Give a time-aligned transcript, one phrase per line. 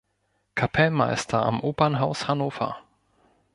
[0.55, 2.75] Kapellmeister am Opernhaus Hannover.